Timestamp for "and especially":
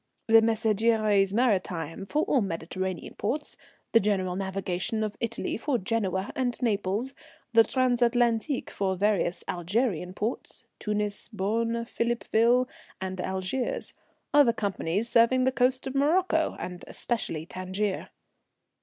16.57-17.45